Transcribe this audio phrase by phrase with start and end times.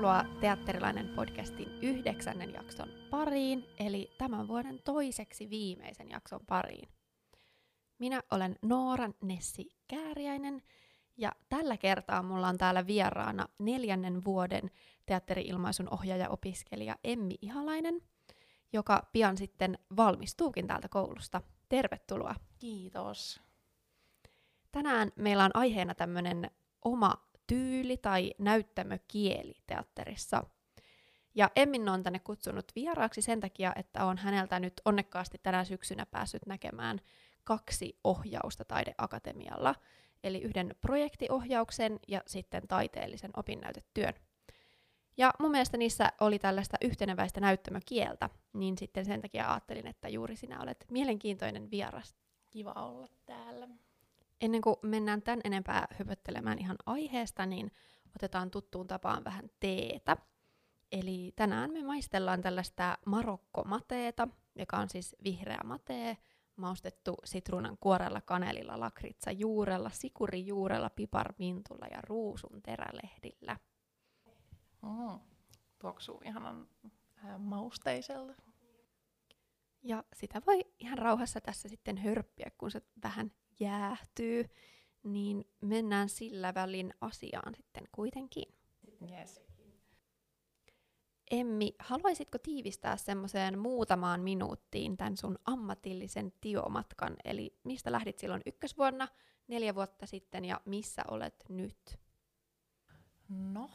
[0.00, 6.88] Tervetuloa Teatterilainen podcastin yhdeksännen jakson pariin, eli tämän vuoden toiseksi viimeisen jakson pariin.
[7.98, 10.62] Minä olen Noora Nessi Kääriäinen,
[11.16, 14.70] ja tällä kertaa mulla on täällä vieraana neljännen vuoden
[15.06, 18.00] teatteri-ilmaisun ohjaaja-opiskelija Emmi Ihalainen,
[18.72, 21.42] joka pian sitten valmistuukin täältä koulusta.
[21.68, 22.34] Tervetuloa.
[22.58, 23.40] Kiitos.
[24.72, 26.50] Tänään meillä on aiheena tämmöinen
[26.84, 30.44] oma tyyli tai näyttämökieli teatterissa.
[31.34, 36.06] Ja Emmin on tänne kutsunut vieraaksi sen takia, että on häneltä nyt onnekkaasti tänä syksynä
[36.06, 37.00] päässyt näkemään
[37.44, 39.74] kaksi ohjausta taideakatemialla,
[40.24, 44.14] eli yhden projektiohjauksen ja sitten taiteellisen opinnäytetyön.
[45.16, 50.36] Ja mun mielestä niissä oli tällaista yhteneväistä näyttämökieltä, niin sitten sen takia ajattelin, että juuri
[50.36, 52.16] sinä olet mielenkiintoinen vieras.
[52.50, 53.68] Kiva olla täällä.
[54.40, 57.72] Ennen kuin mennään tämän enempää hypöttelemään ihan aiheesta, niin
[58.16, 60.16] otetaan tuttuun tapaan vähän teetä.
[60.92, 66.16] Eli tänään me maistellaan tällaista marokkomateeta, joka on siis vihreä matee,
[66.56, 73.56] maustettu sitruunan kuorella, kanelilla, lakritsa juurella, sikurijuurella, piparmintulla ja ruusun terälehdillä.
[74.82, 75.18] Mm,
[75.78, 76.68] tuoksuu ihanan
[77.24, 78.34] äh, mausteiselta.
[79.82, 84.44] Ja sitä voi ihan rauhassa tässä sitten hörppiä, kun se vähän jäähtyy,
[85.02, 88.54] niin mennään sillä välin asiaan sitten kuitenkin.
[89.10, 89.40] Yes.
[91.30, 97.16] Emmi, haluaisitko tiivistää semmoiseen muutamaan minuuttiin tämän sun ammatillisen tiomatkan?
[97.24, 99.08] Eli mistä lähdit silloin ykkösvuonna,
[99.48, 101.98] neljä vuotta sitten ja missä olet nyt?
[103.28, 103.70] No,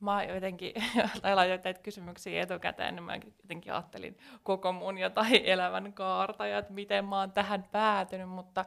[0.00, 0.72] mä jotenkin,
[1.22, 6.58] tai laitoin teitä kysymyksiä etukäteen, niin mä jotenkin ajattelin koko mun jotain elämän kaarta ja
[6.58, 8.64] että miten mä oon tähän päätynyt, mutta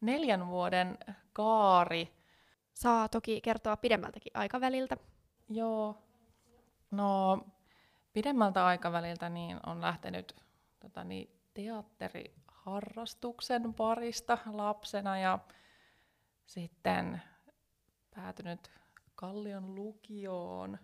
[0.00, 0.98] neljän vuoden
[1.32, 2.14] kaari.
[2.74, 4.96] Saa toki kertoa pidemmältäkin aikaväliltä.
[5.48, 6.02] Joo.
[6.90, 7.40] No,
[8.12, 10.36] pidemmältä aikaväliltä niin on lähtenyt
[10.80, 15.38] tota, niin, teatteriharrastuksen parista lapsena ja
[16.46, 17.22] sitten
[18.14, 18.70] päätynyt
[19.14, 20.78] Kallion lukioon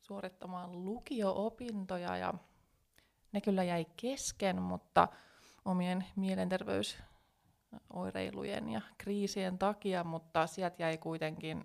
[0.00, 2.34] suorittamaan lukio-opintoja ja
[3.32, 5.08] ne kyllä jäi kesken, mutta
[5.64, 6.98] omien mielenterveys
[7.92, 11.64] oireilujen ja kriisien takia, mutta sieltä jäi kuitenkin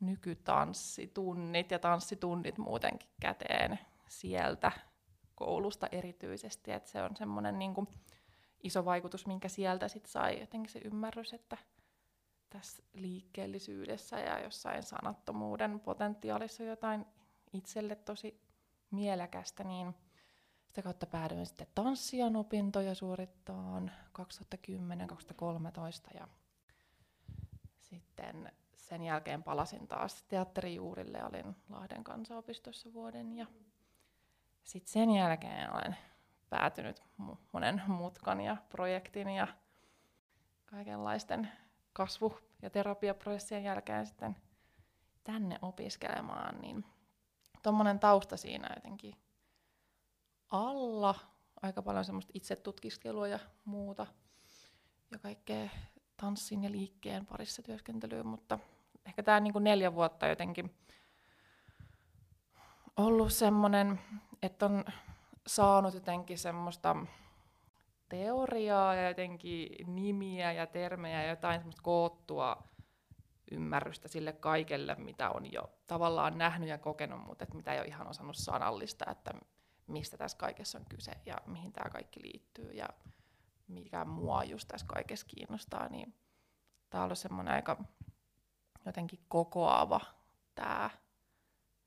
[0.00, 4.72] nykytanssitunnit ja tanssitunnit muutenkin käteen sieltä
[5.34, 7.88] koulusta erityisesti, että se on semmoinen niin kuin
[8.62, 11.56] iso vaikutus, minkä sieltä sit sai jotenkin se ymmärrys, että
[12.50, 17.06] tässä liikkeellisyydessä ja jossain sanattomuuden potentiaalissa jotain
[17.52, 18.40] itselle tosi
[18.90, 19.94] mielekästä, niin
[20.72, 26.28] sitä kautta päädyin sitten tanssian opintoja suorittaan 2010-2013 ja
[27.80, 33.46] sitten sen jälkeen palasin taas teatterijuurille, olin Lahden kansanopistossa vuoden ja
[34.64, 35.96] sitten sen jälkeen olen
[36.50, 37.02] päätynyt
[37.52, 39.48] monen mutkan ja projektin ja
[40.64, 41.48] kaikenlaisten
[41.92, 44.36] kasvu- ja terapiaprosessien jälkeen sitten
[45.24, 46.84] tänne opiskelemaan, niin
[47.62, 49.21] tuommoinen tausta siinä jotenkin
[50.52, 51.14] alla,
[51.62, 54.06] aika paljon semmoista itsetutkiskelua ja muuta,
[55.10, 55.68] ja kaikkea
[56.16, 58.58] tanssin ja liikkeen parissa työskentelyä, mutta
[59.06, 60.74] ehkä tämä niinku neljä vuotta jotenkin
[62.96, 64.00] ollut semmoinen,
[64.42, 64.84] että on
[65.46, 66.96] saanut jotenkin semmoista
[68.08, 72.62] teoriaa ja jotenkin nimiä ja termejä ja jotain semmoista koottua
[73.50, 77.88] ymmärrystä sille kaikelle, mitä on jo tavallaan nähnyt ja kokenut, mutta että mitä ei ole
[77.88, 79.30] ihan osannut sanallista, että
[79.86, 82.88] mistä tässä kaikessa on kyse ja mihin tämä kaikki liittyy ja
[83.68, 86.14] mikä mua just tässä kaikessa kiinnostaa, niin
[86.90, 87.84] tämä on semmoinen aika
[88.86, 90.00] jotenkin kokoava
[90.54, 90.90] tämä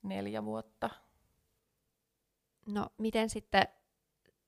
[0.03, 0.89] neljä vuotta.
[2.67, 3.67] No miten sitten,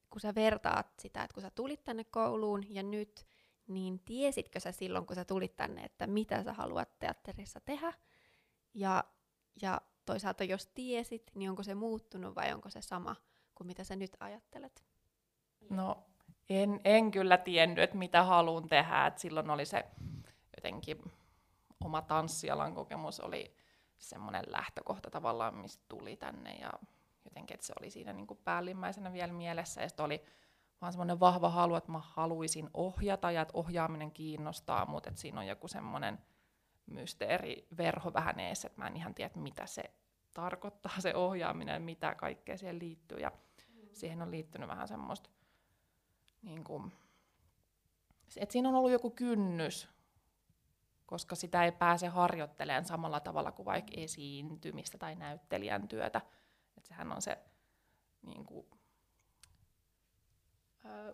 [0.10, 3.28] kun sä vertaat sitä, että kun sä tulit tänne kouluun ja nyt,
[3.68, 7.94] niin tiesitkö sä silloin, kun sä tulit tänne, että mitä sä haluat teatterissa tehdä?
[8.74, 9.04] Ja,
[9.62, 13.16] ja toisaalta jos tiesit, niin onko se muuttunut vai onko se sama
[13.58, 14.84] kuin mitä sä nyt ajattelet?
[15.70, 16.04] No
[16.50, 19.06] en, en kyllä tiennyt, että mitä haluan tehdä.
[19.06, 19.86] Et silloin oli se
[20.58, 21.12] jotenkin
[21.86, 23.56] oma tanssialan kokemus oli
[23.98, 26.70] semmoinen lähtökohta tavallaan, mistä tuli tänne ja
[27.26, 30.24] jotenkin, että se oli siinä niin kuin päällimmäisenä vielä mielessä ja oli
[30.82, 35.40] vaan semmoinen vahva halu, että mä haluaisin ohjata ja että ohjaaminen kiinnostaa, mutta että siinä
[35.40, 36.20] on joku semmoinen
[36.86, 39.84] mysteeriverho vähän ees, että mä en ihan tiedä, mitä se
[40.34, 43.18] tarkoittaa se ohjaaminen ja mitä kaikkea siihen liittyy.
[43.18, 43.32] Ja
[44.00, 45.30] siihen on liittynyt vähän semmoista,
[46.42, 46.92] niin kuin,
[48.38, 49.90] että siinä on ollut joku kynnys
[51.08, 56.22] koska sitä ei pääse harjoittelemaan samalla tavalla kuin vaikka esiintymistä tai näyttelijän työtä.
[56.78, 57.38] Et sehän on se
[58.22, 58.68] niin kuin,
[60.86, 61.14] ää,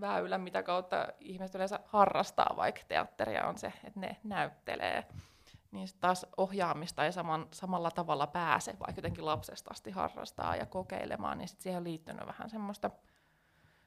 [0.00, 5.06] väylä, mitä kautta ihmiset yleensä harrastaa vaikka teatteria, on se, että ne näyttelee.
[5.70, 11.38] Niin taas ohjaamista ei saman, samalla tavalla pääse, vaikka jotenkin lapsesta asti harrastaa ja kokeilemaan,
[11.38, 12.90] niin sit siihen on liittynyt vähän semmoista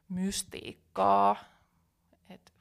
[0.10, 1.36] mystiikkaa,
[2.30, 2.52] että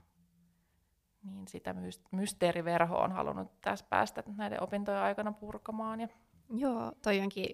[1.22, 1.74] niin sitä
[2.10, 6.00] mysteeriverhoa on halunnut tässä päästä näiden opintojen aikana purkamaan.
[6.00, 6.08] Ja...
[6.50, 7.46] Joo, toi onkin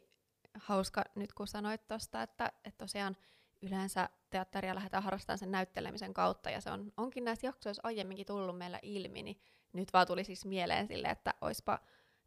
[0.54, 3.16] hauska nyt kun sanoit tuosta, että, että tosiaan
[3.62, 8.58] yleensä teatteria lähdetään harrastamaan sen näyttelemisen kautta, ja se on, onkin näissä jaksoissa aiemminkin tullut
[8.58, 9.40] meillä ilmi, niin
[9.74, 11.78] nyt vaan tuli siis mieleen sille, että olisipa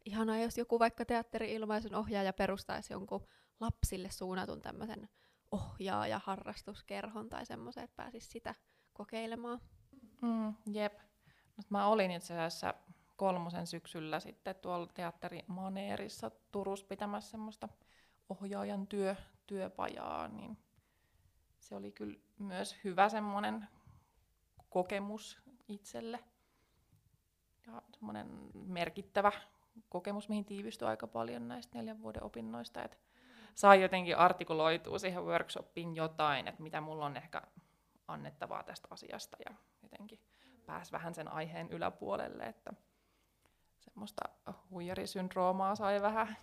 [0.04, 3.26] ihanaa, jos joku vaikka teatteri-ilmaisun ohjaaja perustaisi jonkun
[3.60, 5.08] lapsille suunnatun tämmöisen
[5.52, 8.54] ohjaaja-harrastuskerhon tai semmoisen, että pääsisi sitä
[8.92, 9.60] kokeilemaan.
[10.22, 10.98] Mm, jep.
[11.56, 12.74] No, mä olin itse asiassa
[13.16, 17.68] kolmosen syksyllä sitten tuolla teatterimaneerissa Turussa pitämässä semmoista
[18.28, 19.16] ohjaajan työ,
[19.46, 20.58] työpajaa, niin
[21.60, 23.68] se oli kyllä myös hyvä semmoinen
[24.68, 26.24] kokemus itselle.
[27.98, 29.32] Semmoinen merkittävä
[29.88, 32.96] kokemus, mihin tiivistyi aika paljon näistä neljän vuoden opinnoista, että
[33.54, 37.42] sai jotenkin artikuloitua siihen workshoppiin jotain, että mitä mulla on ehkä
[38.08, 40.20] annettavaa tästä asiasta ja jotenkin
[40.66, 42.72] pääsi vähän sen aiheen yläpuolelle, että
[43.80, 44.28] semmoista
[44.70, 46.36] huijarisyndroomaa sai vähän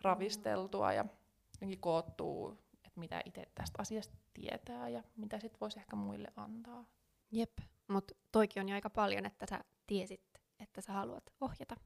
[0.00, 1.04] ravisteltua ja
[1.52, 6.84] jotenkin koottuu, että mitä itse tästä asiasta tietää ja mitä sitten voisi ehkä muille antaa.
[7.30, 7.58] Jep,
[7.88, 11.76] mutta toikin on jo aika paljon, että sä tiesit, että sä haluat ohjata.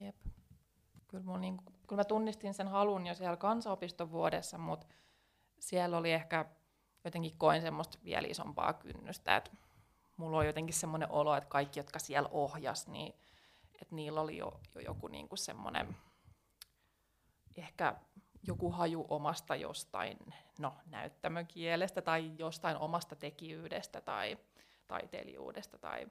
[0.00, 0.16] Jep.
[1.08, 1.56] Kyllä, mun niin,
[1.88, 4.86] kyllä mä tunnistin sen halun jo siellä kansanopiston vuodessa, mutta
[5.58, 6.44] siellä oli ehkä
[7.04, 9.50] jotenkin koin semmoista vielä isompaa kynnystä, että
[10.16, 13.14] mulla on jotenkin semmoinen olo, että kaikki, jotka siellä ohjas, niin
[13.82, 15.96] että niillä oli jo, jo joku niinku semmoinen
[17.56, 17.96] ehkä
[18.42, 20.18] joku haju omasta jostain
[20.58, 24.38] no, näyttämökielestä tai jostain omasta tekijyydestä tai
[24.86, 26.06] taiteilijuudesta tai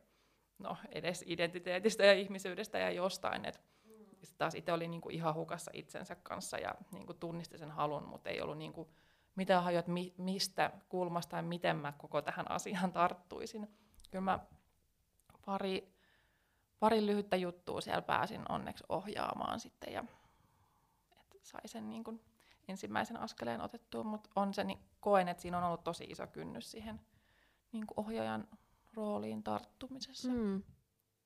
[0.63, 3.45] no, edes identiteetistä ja ihmisyydestä ja jostain.
[3.45, 3.61] Et
[4.11, 8.29] sitten taas itse oli niinku ihan hukassa itsensä kanssa ja niinku tunnisti sen halun, mutta
[8.29, 8.93] ei ollut niinku
[9.35, 13.67] mitään hajua, että mi- mistä kulmasta ja miten mä koko tähän asiaan tarttuisin.
[14.11, 14.39] Kyllä mä
[15.45, 15.93] pari,
[16.79, 20.03] pari lyhyttä juttua siellä pääsin onneksi ohjaamaan sitten ja
[21.35, 22.21] et sai sen niin kuin
[22.67, 26.71] ensimmäisen askeleen otettua, mutta on se, niin koen, että siinä on ollut tosi iso kynnys
[26.71, 27.01] siihen
[27.71, 28.47] niin kuin ohjaajan
[28.93, 30.29] rooliin tarttumisessa.
[30.29, 30.63] Mm.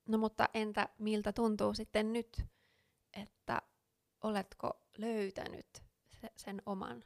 [0.07, 2.45] No mutta entä miltä tuntuu sitten nyt,
[3.13, 3.61] että
[4.23, 5.83] oletko löytänyt
[6.21, 7.03] se, sen oman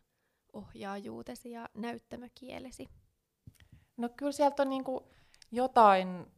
[0.53, 2.89] ohjaajuutesi ja näyttämökielesi?
[3.97, 5.07] No kyllä sieltä on niinku
[5.51, 6.31] jotain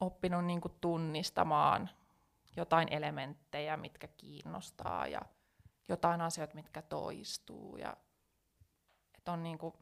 [0.00, 1.90] oppinut niinku tunnistamaan,
[2.56, 5.22] jotain elementtejä, mitkä kiinnostaa ja
[5.88, 7.76] jotain asioita, mitkä toistuu.
[7.76, 7.96] Ja,
[9.18, 9.74] et on niinku,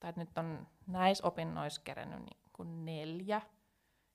[0.00, 3.40] tai nyt on näissä opinnoissa kerennyt niinku neljä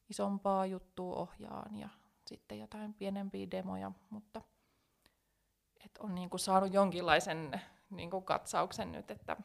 [0.10, 1.90] isompaa juttua ohjaan ja
[2.26, 4.42] sitten jotain pienempiä demoja, mutta
[5.86, 9.38] et on niinku saanut jonkinlaisen niinku katsauksen nyt, että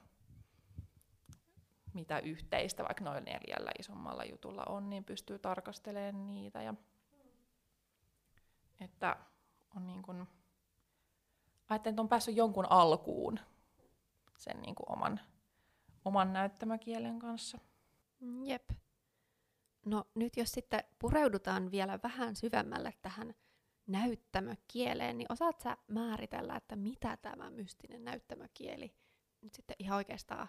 [1.94, 6.62] mitä yhteistä vaikka noin neljällä isommalla jutulla on, niin pystyy tarkastelemaan niitä.
[6.62, 6.74] Ja,
[8.80, 9.16] että
[9.76, 10.28] on niin kuin,
[11.68, 13.40] ajattelin, että on päässyt jonkun alkuun
[14.38, 15.20] sen niin kuin oman,
[16.04, 17.58] oman näyttämökielen kanssa.
[18.44, 18.81] Jep.
[19.86, 23.34] No nyt jos sitten pureudutaan vielä vähän syvemmälle tähän
[23.86, 28.94] näyttämökieleen, niin osaat sä määritellä, että mitä tämä mystinen näyttämökieli
[29.42, 30.48] nyt sitten ihan oikeastaan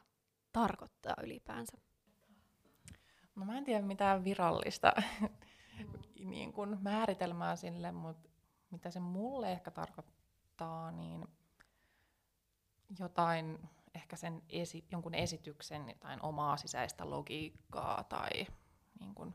[0.51, 1.77] tarkoittaa ylipäänsä?
[3.35, 5.29] No mä en tiedä mitään virallista mm.
[6.29, 8.29] niin kuin määritelmää sille, mutta
[8.71, 11.27] mitä se mulle ehkä tarkoittaa, niin
[12.99, 18.29] jotain ehkä sen esi- jonkun esityksen jotain omaa sisäistä logiikkaa tai
[19.03, 19.33] niin kuin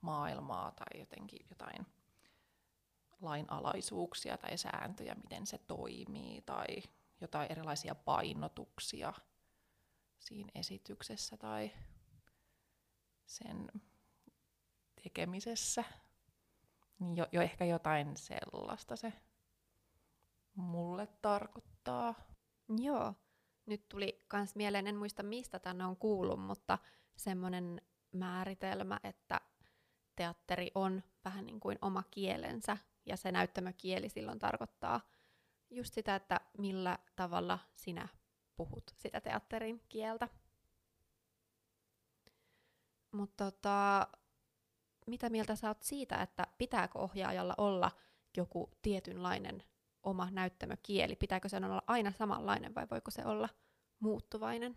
[0.00, 1.86] maailmaa tai jotenkin jotain
[3.20, 6.66] lainalaisuuksia tai sääntöjä, miten se toimii tai
[7.20, 9.12] jotain erilaisia painotuksia–
[10.18, 11.70] siinä esityksessä tai
[13.26, 13.68] sen
[15.02, 15.84] tekemisessä.
[16.98, 19.12] Niin jo, jo ehkä jotain sellaista se
[20.54, 22.14] mulle tarkoittaa.
[22.78, 23.14] Joo.
[23.66, 26.78] Nyt tuli kans mieleen, en muista mistä tänne on kuullut, mutta
[27.16, 27.82] semmoinen
[28.16, 29.40] määritelmä, että
[30.16, 35.00] teatteri on vähän niin kuin oma kielensä, ja se näyttämökieli silloin tarkoittaa
[35.70, 38.08] just sitä, että millä tavalla sinä
[38.56, 40.28] puhut sitä teatterin kieltä.
[43.12, 44.08] Mutta tota,
[45.06, 47.90] mitä mieltä sä oot siitä, että pitääkö ohjaajalla olla
[48.36, 49.62] joku tietynlainen
[50.02, 51.16] oma näyttämökieli?
[51.16, 53.48] Pitääkö sen olla aina samanlainen vai voiko se olla
[54.00, 54.76] muuttuvainen?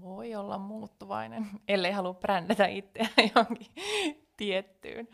[0.00, 3.66] Voi olla muuttuvainen, ellei halua brändätä itseään johonkin
[4.36, 5.08] tiettyyn.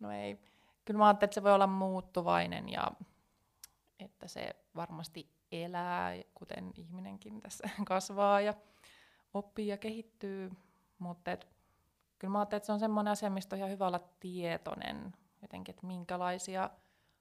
[0.00, 0.38] No ei.
[0.84, 2.90] Kyllä mä ajattelen, että se voi olla muuttuvainen ja
[3.98, 8.54] että se varmasti elää, kuten ihminenkin tässä kasvaa ja
[9.34, 10.50] oppii ja kehittyy.
[10.98, 11.36] Mutta
[12.18, 15.72] kyllä mä ajattelen, että se on semmoinen asia, mistä on ihan hyvä olla tietoinen jotenkin,
[15.72, 16.70] että minkälaisia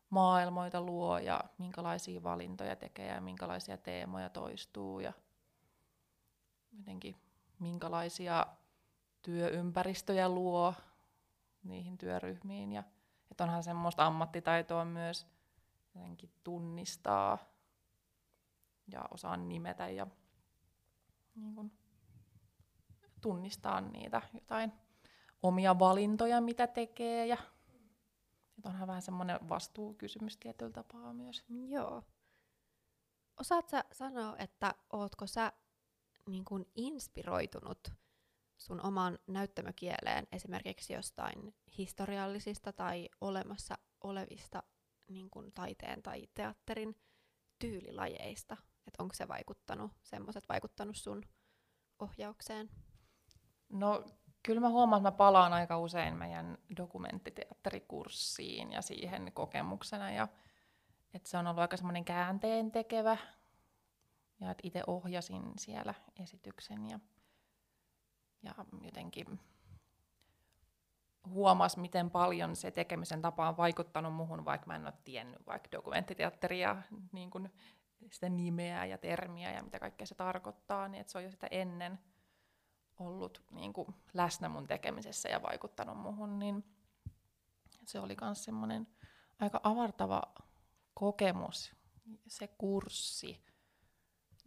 [0.10, 5.14] maailmoita luo ja minkälaisia valintoja tekee ja minkälaisia teemoja toistuu ja
[6.78, 7.16] jotenkin
[7.60, 8.48] minkälaisia
[9.22, 10.74] työympäristöjä luo
[11.64, 12.74] niihin työryhmiin.
[12.74, 12.84] Ja,
[13.32, 15.28] että onhan semmoista ammattitaitoa myös
[15.96, 17.38] jotenkin tunnistaa
[18.88, 20.08] ja osaa nimetä ja
[21.36, 21.72] niin kun,
[23.22, 24.72] tunnistaa niitä jotain
[25.44, 27.26] omia valintoja, mitä tekee.
[27.26, 27.38] Ja,
[28.58, 31.44] että onhan vähän semmoinen vastuukysymys tietyllä tapaa myös.
[31.50, 32.04] Joo.
[33.40, 35.54] Osaat sä sanoa, että ootko sä
[36.32, 37.92] niin kuin inspiroitunut
[38.58, 44.64] sun oman näyttämökieleen esimerkiksi jostain historiallisista tai olemassa olevista
[45.08, 46.96] niin kuin taiteen tai teatterin
[47.60, 48.58] tyylilajeista?
[48.88, 51.24] Että onko se vaikuttanut, semmoiset vaikuttanut sun
[52.00, 52.70] ohjaukseen?
[53.70, 54.06] No
[54.44, 60.12] kyllä mä huomaan, että mä palaan aika usein meidän dokumenttiteatterikurssiin ja siihen kokemuksena.
[60.12, 60.28] Ja,
[61.14, 63.18] että se on ollut aika semmoinen käänteen tekevä
[64.40, 67.00] ja että itse ohjasin siellä esityksen ja,
[68.44, 69.40] ja jotenkin
[71.28, 75.70] huomas, miten paljon se tekemisen tapa on vaikuttanut muhun, vaikka mä en ole tiennyt vaikka
[75.72, 76.82] dokumenttiteatteria,
[77.12, 77.54] niin kuin
[78.12, 81.48] sitä nimeä ja termiä ja mitä kaikkea se tarkoittaa, niin että se on jo sitä
[81.52, 82.00] ennen
[83.00, 86.64] ollut niin kuin läsnä mun tekemisessä ja vaikuttanut muhun, niin
[87.86, 88.88] se oli myös semmoinen
[89.40, 90.22] aika avartava
[90.94, 91.76] kokemus,
[92.28, 93.44] se kurssi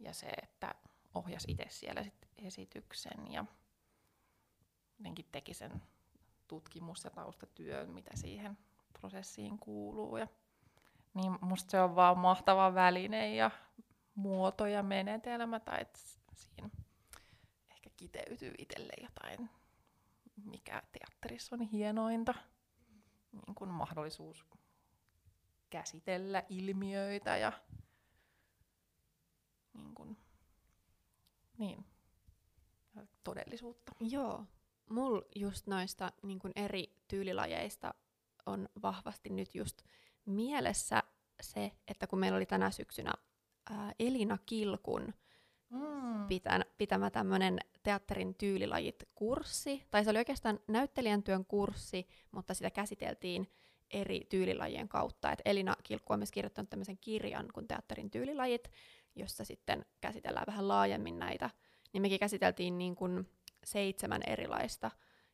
[0.03, 0.75] ja se, että
[1.13, 3.45] ohjasi itse siellä sit esityksen ja
[4.99, 5.81] jotenkin teki sen
[6.47, 8.57] tutkimus- ja taustatyön, mitä siihen
[8.99, 10.17] prosessiin kuuluu.
[10.17, 10.27] Ja,
[11.13, 13.51] niin musta se on vaan mahtava väline ja
[14.15, 15.99] muoto ja menetelmä, tai että
[16.35, 16.69] siinä
[17.71, 19.49] ehkä kiteytyy itselle jotain,
[20.45, 22.33] mikä teatterissa on hienointa.
[23.31, 24.45] Niin kuin mahdollisuus
[25.69, 27.51] käsitellä ilmiöitä ja
[29.73, 30.17] niin, kuin,
[31.57, 31.85] niin
[33.23, 33.91] todellisuutta.
[33.99, 34.45] Joo,
[34.89, 37.93] mul just noista niin kuin eri tyylilajeista
[38.45, 39.81] on vahvasti nyt just
[40.25, 41.03] mielessä
[41.41, 43.11] se, että kun meillä oli tänä syksynä
[43.69, 45.13] ää, Elina Kilkun
[45.69, 46.27] mm.
[46.27, 53.51] pitän, pitämä tämmöinen teatterin tyylilajit-kurssi, tai se oli oikeastaan näyttelijän työn kurssi, mutta sitä käsiteltiin
[53.91, 55.31] eri tyylilajien kautta.
[55.31, 58.71] Et Elina Kilkku on myös kirjoittanut tämmöisen kirjan kuin Teatterin tyylilajit,
[59.15, 61.49] jossa sitten käsitellään vähän laajemmin näitä.
[61.93, 63.29] Niin mekin käsiteltiin niin kuin
[63.63, 64.91] seitsemän erilaista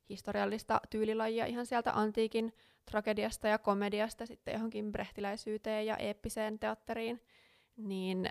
[0.10, 2.54] historiallista tyylilajia ihan sieltä antiikin
[2.86, 7.22] tragediasta ja komediasta sitten johonkin brehtiläisyyteen ja eeppiseen teatteriin,
[7.78, 8.30] niin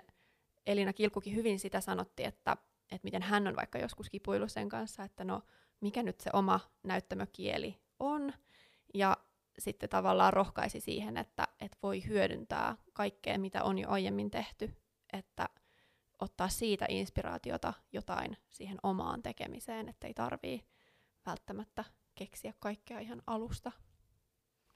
[0.67, 2.57] Elina Kilkukin hyvin sitä sanotti, että,
[2.91, 5.41] että miten hän on vaikka joskus kipuillut sen kanssa, että no
[5.81, 8.33] mikä nyt se oma näyttämökieli on,
[8.93, 9.17] ja
[9.59, 14.75] sitten tavallaan rohkaisi siihen, että, että voi hyödyntää kaikkea, mitä on jo aiemmin tehty,
[15.13, 15.49] että
[16.19, 20.65] ottaa siitä inspiraatiota jotain siihen omaan tekemiseen, ettei tarvii
[21.25, 21.83] välttämättä
[22.15, 23.71] keksiä kaikkea ihan alusta.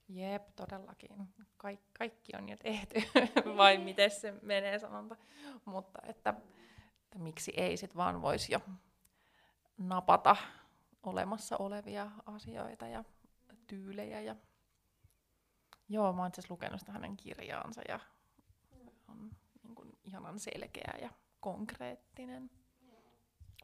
[0.07, 1.33] Jep, todellakin.
[1.57, 3.01] Kaik- kaikki on jo tehty,
[3.57, 5.15] vai miten se menee sanonta.
[5.65, 6.33] Mutta että,
[7.03, 8.59] että miksi ei sit vaan voisi jo
[9.77, 10.35] napata
[11.03, 13.03] olemassa olevia asioita ja
[13.67, 14.21] tyylejä.
[14.21, 14.35] Ja...
[15.89, 17.99] Joo, mä oon itse lukenut sitä hänen kirjaansa ja
[20.13, 22.49] ihanan selkeä ja konkreettinen.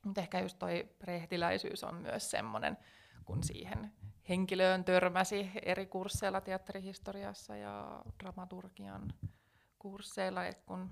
[0.04, 2.78] Mutta ehkä just toi prehtiläisyys on myös semmoinen,
[3.26, 3.94] kun siihen
[4.30, 9.14] henkilöön törmäsi eri kursseilla teatterihistoriassa ja dramaturgian
[9.80, 10.90] kursseilla, että kun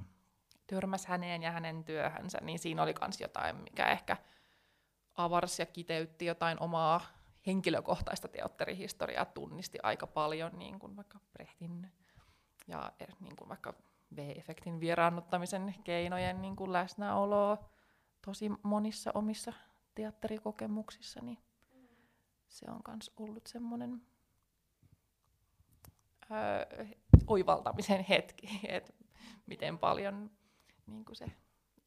[0.68, 4.18] törmäsi häneen ja hänen työhönsä, niin siinä oli myös jotain, mikä ehkä
[5.16, 7.02] avarsi ja kiteytti jotain omaa
[7.48, 11.92] henkilökohtaista teatterihistoriaa, tunnisti aika paljon, niin kuin vaikka Brehtin
[12.68, 13.74] ja er, niin kuin vaikka
[14.16, 17.70] V-efektin vieraannuttamisen keinojen niin kuin läsnäoloa
[18.26, 19.54] tosi monissa omissa
[19.96, 21.38] teatterikokemuksissa, niin
[22.48, 24.02] se on myös ollut semmoinen
[26.32, 26.86] öö,
[27.28, 28.94] oivaltamisen hetki, että
[29.46, 30.32] miten paljon
[30.88, 31.26] niin kuin se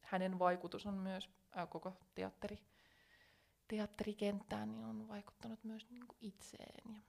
[0.01, 2.59] hänen vaikutus on myös öö, koko teatteri,
[3.67, 6.93] teatterikenttään, niin on vaikuttanut myös niin kuin itseen.
[6.93, 7.01] Ja...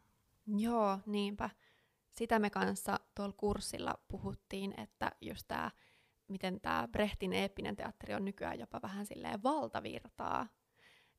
[0.46, 1.50] Joo, niinpä.
[2.12, 5.70] Sitä me kanssa tuolla kurssilla puhuttiin, että just tämä,
[6.28, 10.48] miten tämä Brehtin eeppinen teatteri on nykyään jopa vähän silleen valtavirtaa,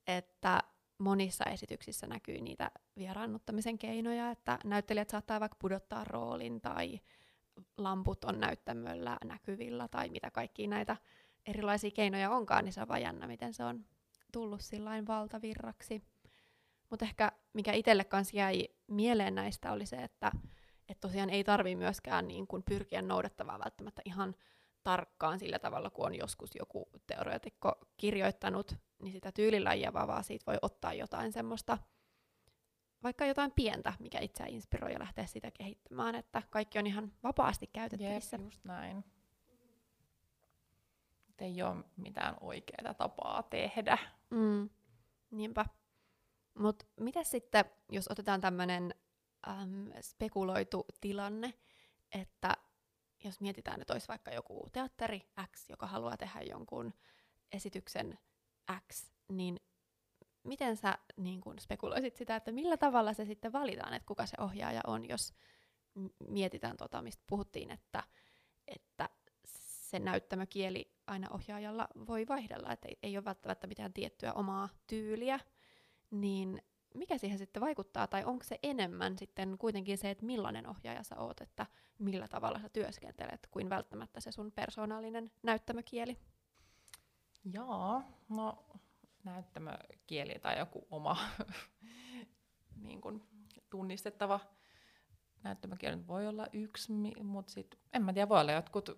[0.07, 0.59] että
[0.97, 6.99] monissa esityksissä näkyy niitä vieraannuttamisen keinoja, että näyttelijät saattaa vaikka pudottaa roolin tai
[7.77, 10.97] lamput on näyttämöllä näkyvillä tai mitä kaikki näitä
[11.45, 13.85] erilaisia keinoja onkaan, niin se on vaan jännä, miten se on
[14.31, 16.03] tullut sillain valtavirraksi.
[16.89, 20.31] Mutta ehkä mikä itselle kanssa jäi mieleen näistä oli se, että
[20.89, 24.35] et tosiaan ei tarvi myöskään niin kun pyrkiä noudattamaan välttämättä ihan
[24.83, 30.57] tarkkaan sillä tavalla, kun on joskus joku teoreetikko kirjoittanut, niin sitä tyylilajia, vaan siitä voi
[30.61, 31.77] ottaa jotain semmoista,
[33.03, 37.67] vaikka jotain pientä, mikä itseä inspiroi ja lähteä sitä kehittämään, että kaikki on ihan vapaasti
[37.67, 38.37] käytettävissä.
[38.37, 39.03] Jep, just näin.
[41.29, 43.97] Et ei ole mitään oikeaa tapaa tehdä.
[44.29, 44.69] Mm,
[45.31, 45.65] niinpä.
[46.53, 48.95] Mutta mitä sitten, jos otetaan tämmöinen
[50.01, 51.53] spekuloitu tilanne,
[52.11, 52.57] että
[53.23, 55.21] jos mietitään, että olisi vaikka joku teatteri
[55.51, 56.93] X, joka haluaa tehdä jonkun
[57.51, 58.19] esityksen
[58.91, 59.59] X, niin
[60.43, 64.37] miten sä niin kun spekuloisit sitä, että millä tavalla se sitten valitaan, että kuka se
[64.39, 65.33] ohjaaja on, jos
[66.29, 68.03] mietitään tota, mistä puhuttiin, että,
[68.67, 69.09] että
[69.45, 75.39] se näyttämökieli aina ohjaajalla voi vaihdella, että ei, ei ole välttämättä mitään tiettyä omaa tyyliä,
[76.11, 76.61] niin
[76.93, 81.15] mikä siihen sitten vaikuttaa, tai onko se enemmän sitten kuitenkin se, että millainen ohjaaja sä
[81.17, 81.65] oot, että
[81.99, 86.17] millä tavalla sä työskentelet, kuin välttämättä se sun persoonallinen näyttämökieli?
[87.53, 88.65] Joo, no
[89.23, 91.17] näyttämökieli tai joku oma
[92.85, 93.27] niin kun,
[93.69, 94.39] tunnistettava
[95.43, 98.89] näyttämökieli voi olla yksi, mutta sitten en mä tiedä, voi olla jotkut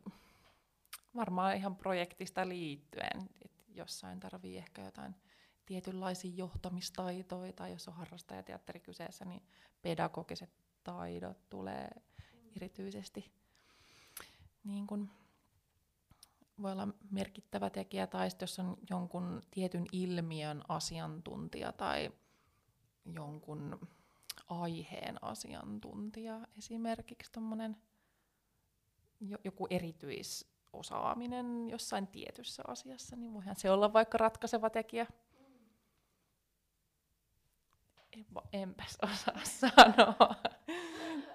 [1.15, 5.15] varmaan ihan projektista liittyen, että jossain tarvii ehkä jotain
[5.65, 9.41] tietynlaisia johtamistaitoja, tai jos on harrastajateatteri kyseessä, niin
[9.81, 10.49] pedagogiset
[10.83, 11.89] taidot tulee
[12.55, 13.31] erityisesti
[14.65, 15.09] niin kun
[16.61, 22.11] voi olla merkittävä tekijä, tai jos on jonkun tietyn ilmiön asiantuntija tai
[23.15, 23.87] jonkun
[24.49, 27.31] aiheen asiantuntija, esimerkiksi
[29.43, 35.07] joku erityisosaaminen jossain tietyssä asiassa, niin voihan se olla vaikka ratkaiseva tekijä
[38.53, 40.35] enpäs osaa sanoa.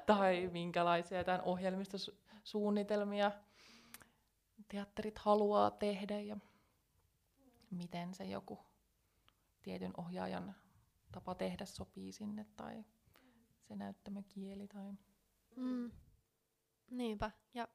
[0.07, 3.33] tai minkälaisia jotain ohjelmistosuunnitelmia
[4.69, 6.37] teatterit haluaa tehdä ja
[7.71, 8.59] miten se joku
[9.63, 10.55] tietyn ohjaajan
[11.13, 12.85] tapa tehdä sopii sinne tai
[13.69, 14.69] se näyttämökieli.
[14.69, 14.93] Tai...
[15.57, 15.91] Mm.
[16.91, 17.31] Niinpä.
[17.55, 17.69] Ja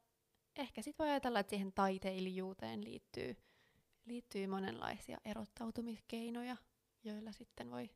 [0.56, 3.38] ehkä sitten voi ajatella, että siihen taiteilijuuteen liittyy,
[4.06, 6.58] liittyy monenlaisia erottautumiskeinoja,
[7.04, 7.90] joilla sitten voi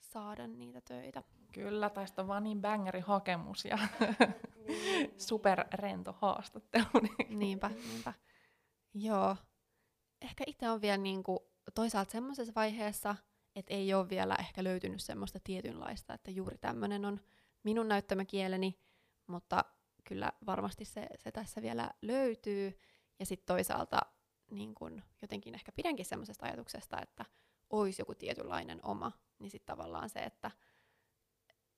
[0.00, 1.22] saada niitä töitä.
[1.52, 3.78] Kyllä, tästä on vaan niin bängeri hakemus ja
[5.28, 6.86] superrento haastattelu.
[7.28, 8.12] niinpä, niinpä.
[8.94, 9.36] Joo.
[10.22, 13.16] Ehkä itse on vielä niinku toisaalta semmoisessa vaiheessa,
[13.56, 17.20] että ei ole vielä ehkä löytynyt semmoista tietynlaista, että juuri tämmöinen on
[17.62, 18.78] minun näyttämäkieleni,
[19.26, 19.64] mutta
[20.04, 22.78] kyllä varmasti se, se tässä vielä löytyy.
[23.18, 24.00] Ja sitten toisaalta
[24.50, 27.24] niin kun jotenkin ehkä pidänkin semmoisesta ajatuksesta, että
[27.70, 30.50] olisi joku tietynlainen oma, niin sitten tavallaan se, että,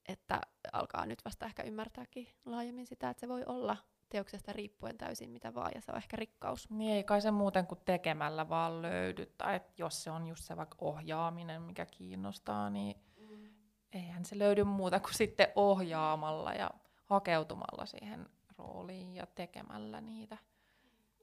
[0.09, 0.41] että
[0.73, 3.77] alkaa nyt vasta ehkä ymmärtääkin laajemmin sitä, että se voi olla
[4.09, 6.71] teoksesta riippuen täysin mitä vaan, ja se on ehkä rikkaus.
[6.71, 10.45] Niin ei kai se muuten kuin tekemällä vaan löydy, tai että jos se on just
[10.45, 13.55] se vaikka ohjaaminen, mikä kiinnostaa, niin mm.
[13.93, 16.71] eihän se löydy muuta kuin sitten ohjaamalla ja
[17.05, 18.27] hakeutumalla siihen
[18.59, 20.39] rooliin ja tekemällä niitä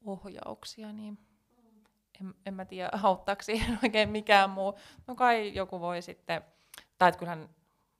[0.05, 1.17] ohjauksia, niin
[2.21, 4.79] en, en mä tiedä, auttaako siihen oikein mikään muu.
[5.07, 6.41] No kai joku voi sitten,
[6.97, 7.49] tai että kyllähän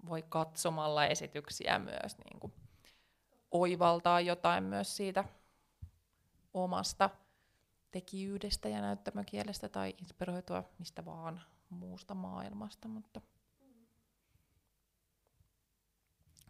[0.06, 2.54] voi katsomalla esityksiä myös niin kuin
[3.52, 5.24] oivaltaa jotain myös siitä
[6.54, 7.10] omasta
[7.92, 13.22] tekijyydestä ja näyttämökielestä tai inspiroitua mistä vaan muusta maailmasta, mutta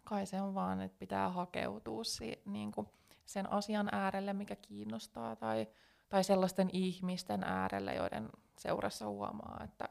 [0.04, 2.88] kai se on vaan, että pitää hakeutua si- niin kuin
[3.24, 5.66] sen asian äärelle, mikä kiinnostaa tai
[6.08, 9.88] tai sellaisten ihmisten äärellä, joiden seurassa huomaa, että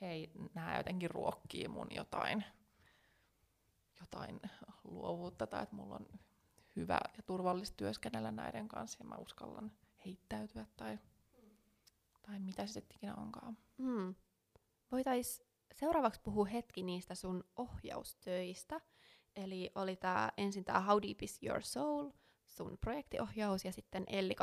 [0.00, 2.44] hei, nämä jotenkin ruokkii mun jotain,
[4.00, 4.40] jotain
[4.84, 6.06] luovuutta tai että mulla on
[6.76, 9.72] hyvä ja turvallista työskennellä näiden kanssa ja mä uskallan
[10.06, 10.98] heittäytyä tai,
[12.22, 13.58] tai mitä se sitten ikinä onkaan.
[13.78, 14.14] Hmm.
[14.92, 18.80] Voitaisiin seuraavaksi puhua hetki niistä sun ohjaustöistä.
[19.36, 22.10] Eli oli tää ensin tämä How Deep is Your Soul–
[22.56, 24.34] sun projektiohjaus ja sitten Elli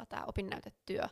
[0.00, 1.02] 2.0 tämä opinnäytetyö,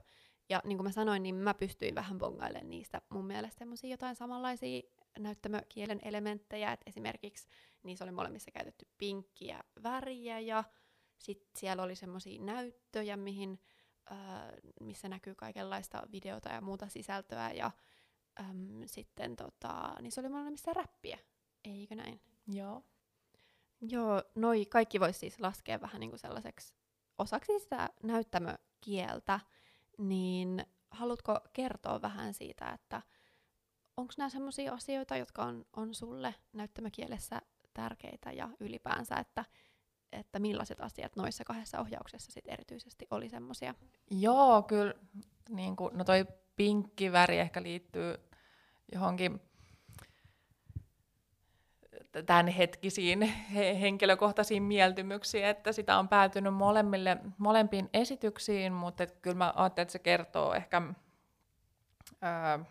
[0.49, 4.17] Ja niin kuin mä sanoin, niin mä pystyin vähän bongailemaan niistä mun mielestä semmoisia jotain
[4.17, 4.83] samanlaisia
[5.19, 7.49] näyttämökielen elementtejä, että esimerkiksi
[7.83, 10.65] niissä oli molemmissa käytetty pinkkiä väriä ja
[11.19, 13.61] sitten siellä oli semmoisia näyttöjä, mihin,
[14.13, 14.19] äh,
[14.81, 17.71] missä näkyy kaikenlaista videota ja muuta sisältöä ja
[18.41, 21.19] äm, sitten tota, niissä oli molemmissa räppiä,
[21.65, 22.21] eikö näin?
[22.47, 22.83] Joo.
[23.81, 26.75] Joo, noi kaikki voisi siis laskea vähän niin kuin sellaiseksi
[27.19, 29.41] osaksi sitä näyttämökieltä,
[29.99, 33.03] niin haluatko kertoa vähän siitä, että
[33.97, 37.43] onko nämä sellaisia asioita, jotka on, on sulle näyttämökielessä
[37.75, 39.45] tärkeitä ja ylipäänsä, että,
[40.13, 43.75] että millaiset asiat noissa kahdessa ohjauksessa sit erityisesti oli semmoisia?
[44.11, 44.95] Joo, kyllä.
[45.49, 48.15] Niin kuin, no toi pinkki väri ehkä liittyy
[48.93, 49.41] johonkin
[52.27, 59.53] tämän hetkisiin he, henkilökohtaisiin mieltymyksiin, että sitä on päätynyt molemmille, molempiin esityksiin, mutta kyllä mä
[59.57, 60.83] ajattelin, että se kertoo ehkä
[62.21, 62.65] ää,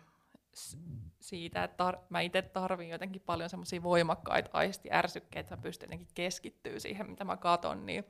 [1.20, 6.08] siitä, että tar- mä itse tarvin jotenkin paljon semmoisia voimakkaita aistiärsykkeitä, että mä pystyn jotenkin
[6.14, 8.04] keskittyä siihen, mitä mä katon, niin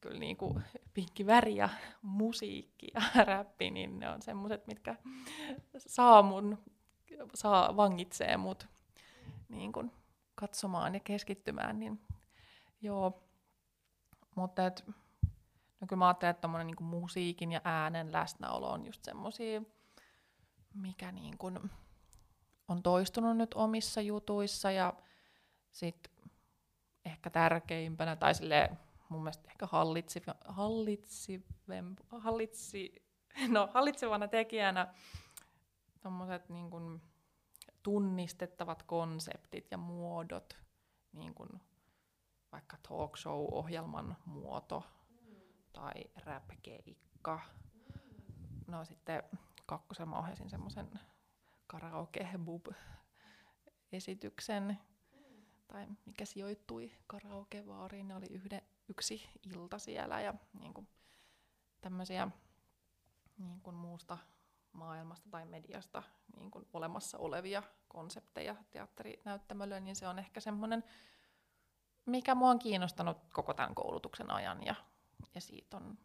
[0.00, 0.62] kyllä niin kuin
[0.94, 1.68] pinkki väri ja
[2.02, 4.96] musiikki ja räppi, niin ne on semmoiset, mitkä
[5.76, 6.58] saa mun,
[7.34, 8.68] saa vangitsee mut
[9.48, 9.90] niin kuin
[10.34, 12.00] katsomaan ja keskittymään, niin
[12.82, 13.22] joo.
[14.34, 14.84] Mutta et,
[15.80, 19.62] no kyllä mä ajattelen, että niin musiikin ja äänen läsnäolo on just semmosia,
[20.74, 21.70] mikä niin kuin
[22.68, 24.92] on toistunut nyt omissa jutuissa ja
[25.72, 26.10] sit
[27.04, 28.70] ehkä tärkeimpänä tai sille
[29.08, 31.46] mun mielestä ehkä hallitsi, hallitsi,
[32.10, 33.04] hallitsi,
[33.48, 34.94] no, hallitsevana tekijänä
[36.00, 37.02] tommoset niin kuin
[37.82, 40.56] tunnistettavat konseptit ja muodot,
[41.12, 41.60] niin kuin
[42.52, 44.84] vaikka talk show-ohjelman muoto
[45.72, 47.40] tai rap-keikka.
[48.66, 49.22] No sitten
[49.66, 50.90] kakkosella mä ohjasin semmoisen
[51.66, 52.66] karaoke bub
[53.92, 54.78] esityksen
[55.68, 60.88] tai mikä sijoittui karaokevaariin, ne oli yhde, yksi ilta siellä ja niin kuin,
[61.80, 62.28] tämmöisiä
[63.38, 64.18] niin kuin muusta
[64.72, 66.02] maailmasta tai mediasta
[66.36, 70.84] niin kuin olemassa olevia konsepteja teatterinäyttämölle, niin se on ehkä semmoinen,
[72.06, 74.74] mikä mua on kiinnostanut koko tämän koulutuksen ajan ja,
[75.34, 75.98] ja siitä on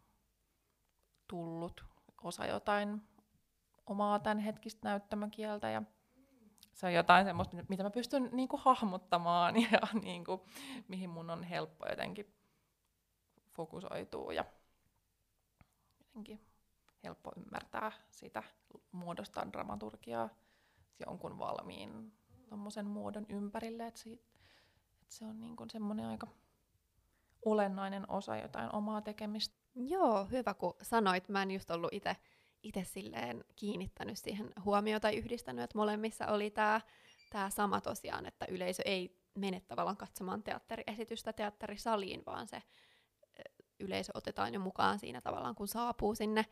[1.28, 1.84] tullut
[2.22, 3.02] osa jotain
[3.86, 5.82] omaa tämänhetkistä näyttämökieltä ja
[6.74, 10.40] se on jotain semmoista, mitä mä pystyn niin kuin hahmottamaan ja niin kuin,
[10.88, 12.34] mihin mun on helppo jotenkin
[13.56, 14.44] fokusoitua ja
[16.00, 16.47] jotenkin
[17.04, 18.42] helppo ymmärtää sitä,
[18.92, 20.28] muodostaa dramaturgiaa
[21.06, 22.12] jonkun valmiin
[22.48, 24.24] tommosen muodon ympärille, että, siitä,
[25.02, 26.26] että se on niin kuin semmoinen aika
[27.44, 29.56] olennainen osa jotain omaa tekemistä.
[29.74, 31.28] Joo, hyvä kun sanoit.
[31.28, 32.16] Mä en just ollut itse
[32.62, 36.80] itse silleen kiinnittänyt siihen huomiota yhdistänyt, että molemmissa oli tämä
[37.30, 42.62] tää sama tosiaan, että yleisö ei mene tavallaan katsomaan teatteriesitystä teatterisaliin, vaan se
[43.80, 46.46] yleisö otetaan jo mukaan siinä tavallaan, kun saapuu sinne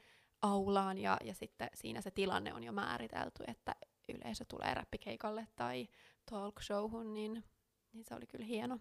[0.46, 3.74] aulaan ja, ja sitten siinä se tilanne on jo määritelty, että
[4.08, 5.88] yleisö tulee räppikeikalle tai
[6.30, 7.44] talk showhun, niin,
[7.92, 8.78] niin se oli kyllä hieno.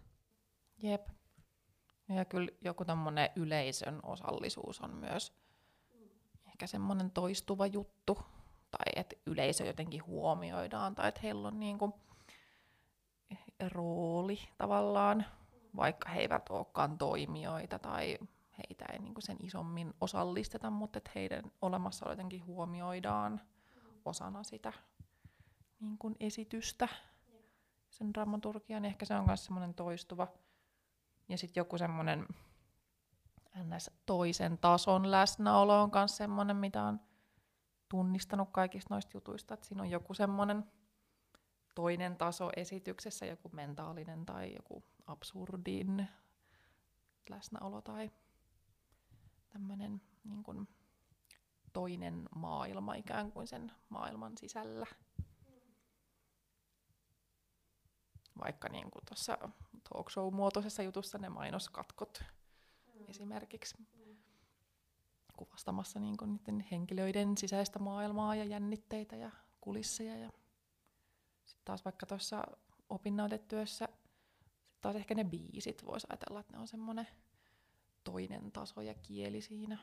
[0.82, 1.08] Jep.
[2.08, 5.32] Ja kyllä joku tämmöinen yleisön osallisuus on myös
[6.46, 8.18] ehkä semmoinen toistuva juttu,
[8.70, 12.00] tai että yleisö jotenkin huomioidaan, tai että heillä on niinku
[13.72, 15.26] rooli tavallaan,
[15.76, 18.18] vaikka he eivät olekaan toimijoita tai
[18.68, 23.40] heitä ei niinku sen isommin osallisteta, mutta että heidän olemassaolo jotenkin huomioidaan
[24.04, 24.72] osana sitä
[25.80, 26.88] niin kuin esitystä,
[27.90, 30.28] sen dramaturgian, niin ehkä se on myös semmoinen toistuva.
[31.28, 32.26] Ja sitten joku semmoinen
[33.62, 33.90] ns.
[34.06, 37.00] toisen tason läsnäolo on myös semmoinen, mitä on
[37.88, 40.64] tunnistanut kaikista noista jutuista, että siinä on joku semmoinen
[41.74, 46.08] toinen taso esityksessä, joku mentaalinen tai joku absurdin
[47.30, 48.10] läsnäolo tai
[49.56, 50.68] tämmöinen niin kuin
[51.72, 54.86] toinen maailma ikään kuin sen maailman sisällä.
[58.44, 59.38] Vaikka niin kuin tuossa
[59.88, 62.24] talk show-muotoisessa jutussa ne mainoskatkot
[62.94, 63.04] mm.
[63.08, 64.16] esimerkiksi mm.
[65.36, 70.16] kuvastamassa niin kuin niiden henkilöiden sisäistä maailmaa ja jännitteitä ja kulisseja.
[70.16, 70.30] Ja
[71.44, 72.42] sitten taas vaikka tuossa
[72.88, 73.88] opinnäytetyössä
[74.66, 77.08] sit taas ehkä ne biisit voisi ajatella, että ne on semmoinen
[78.06, 79.78] toinen taso ja kieli siinä.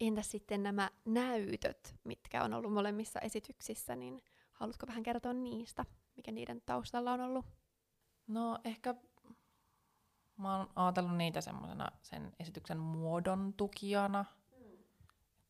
[0.00, 4.22] Entäs sitten nämä näytöt, mitkä on ollut molemmissa esityksissä, niin
[4.52, 5.84] haluatko vähän kertoa niistä,
[6.16, 7.46] mikä niiden taustalla on ollut?
[8.26, 8.94] No ehkä
[10.36, 14.24] mä oon ajatellut niitä semmoisena sen esityksen muodon tukijana.
[14.56, 14.84] Mm.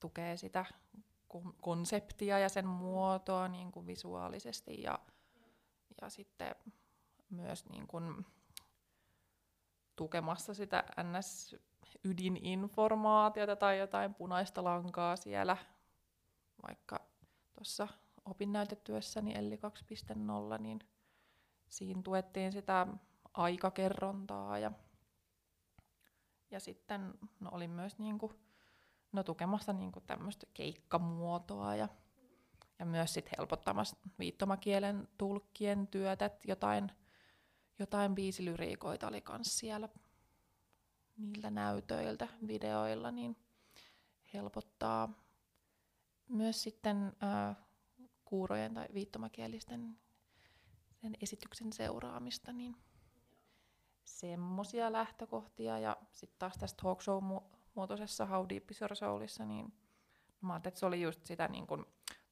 [0.01, 0.65] Tukee sitä
[1.61, 4.99] konseptia ja sen muotoa niin kuin visuaalisesti ja,
[6.03, 6.55] ja sitten
[7.31, 8.27] myös niin kuin
[9.97, 10.85] tukemassa sitä
[11.89, 15.57] NS-ydininformaatiota tai jotain punaista lankaa siellä,
[16.69, 17.01] vaikka
[17.53, 17.89] tuossa
[18.25, 19.59] opinnäytetyössäni Elli
[20.55, 20.81] 2.0, niin
[21.69, 22.87] siinä tuettiin sitä
[23.35, 24.73] aikakerrontaa ja,
[26.51, 28.33] ja sitten no, olin myös niinku,
[29.13, 31.89] no, tukemassa niinku tämmöistä keikkamuotoa ja,
[32.79, 36.93] ja myös sit helpottamassa viittomakielen tulkkien työtä, jotain,
[37.79, 39.89] jotain biisilyriikoita oli myös siellä
[41.19, 43.37] niiltä näytöiltä, videoilla, niin
[44.35, 45.09] helpottaa
[46.29, 47.57] myös sitten äh,
[48.25, 49.99] kuurojen tai viittomakielisten
[51.03, 52.77] sen esityksen seuraamista, niin
[54.05, 55.79] semmoisia lähtökohtia.
[55.79, 59.73] Ja sitten taas tässä talk show-muotoisessa How Deep is Your Soulissa, niin
[60.41, 61.85] mä ajattelin, että se oli just sitä niin kuin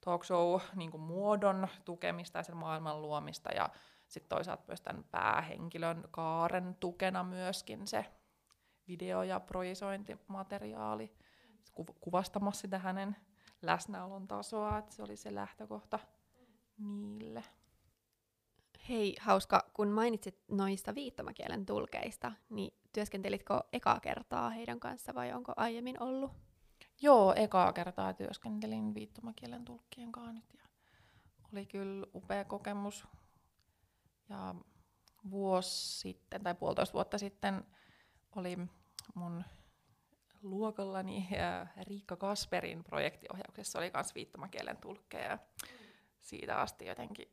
[0.05, 3.69] talk show niin kuin muodon tukemista ja sen maailman luomista ja
[4.09, 8.07] sitten toisaalta myös tämän päähenkilön kaaren tukena myöskin se
[8.89, 11.13] video- ja projisointimateriaali
[12.01, 13.17] kuvastamassa sitä hänen
[13.63, 15.99] läsnäolon tasoa, että se oli se lähtökohta
[17.19, 17.45] niille.
[18.89, 25.53] Hei, hauska, kun mainitsit noista viittomakielen tulkeista, niin työskentelitkö ekaa kertaa heidän kanssa vai onko
[25.57, 26.33] aiemmin ollut?
[27.03, 30.65] Joo, ekaa kertaa työskentelin viittomakielen tulkkien kanssa nyt ja
[31.53, 33.05] oli kyllä upea kokemus.
[34.29, 34.55] Ja
[35.31, 37.65] vuosi sitten tai puolitoista vuotta sitten
[38.37, 38.57] oli
[39.15, 39.45] mun
[40.43, 41.29] luokallani
[41.83, 45.39] Riikka Kasperin projektiohjauksessa oli myös viittomakielen tulkkeja.
[46.21, 47.29] Siitä asti jotenkin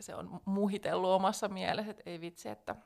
[0.00, 2.76] se on muhitellut omassa mielessä, että ei vitsi, että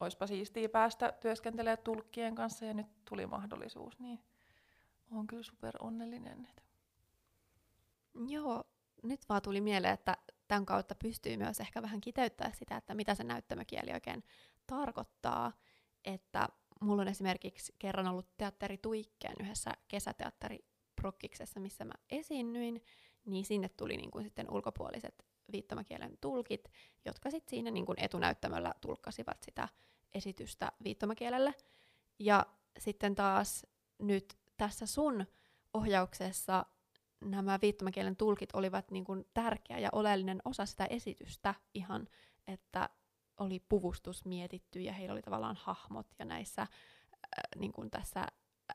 [0.00, 4.24] olisipa siistiä päästä työskentelemään tulkkien kanssa ja nyt tuli mahdollisuus, niin
[5.10, 6.48] olen kyllä super onnellinen.
[8.28, 8.64] Joo,
[9.02, 10.16] nyt vaan tuli mieleen, että
[10.48, 14.24] tämän kautta pystyy myös ehkä vähän kiteyttää sitä, että mitä se näyttämökieli oikein
[14.66, 15.52] tarkoittaa.
[16.04, 16.48] Että
[16.80, 22.84] mulla on esimerkiksi kerran ollut teatteri Tuikkeen yhdessä kesäteatteriprokkiksessa, missä mä esiinnyin,
[23.24, 26.68] niin sinne tuli niin kuin sitten ulkopuoliset viittomakielen tulkit,
[27.04, 29.68] jotka sitten siinä niin kuin etunäyttämöllä tulkkasivat sitä
[30.14, 31.54] esitystä viittomakielelle.
[32.18, 32.46] Ja
[32.78, 33.66] sitten taas
[33.98, 35.26] nyt tässä sun
[35.74, 36.66] ohjauksessa
[37.24, 42.08] nämä viittomakielen tulkit olivat niin kuin tärkeä ja oleellinen osa sitä esitystä ihan,
[42.46, 42.88] että
[43.38, 46.68] oli puvustus mietitty ja heillä oli tavallaan hahmot ja näissä äh,
[47.56, 48.26] niin kuin tässä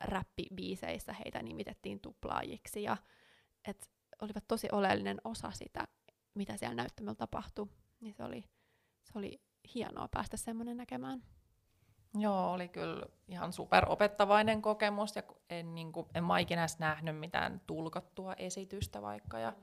[0.02, 2.98] räppibiiseissä heitä nimitettiin tuplaajiksi ja
[3.68, 3.90] et
[4.22, 5.88] olivat tosi oleellinen osa sitä
[6.34, 7.68] mitä siellä näyttämällä tapahtui.
[8.00, 8.44] Niin se oli,
[9.04, 9.42] se oli
[9.76, 11.24] hienoa päästä semmoinen näkemään.
[12.14, 17.62] Joo, oli kyllä ihan superopettavainen kokemus ja en, niin kuin, en mä ikinä nähnyt mitään
[17.68, 19.40] tulkattua esitystä vaikka.
[19.40, 19.54] Ja,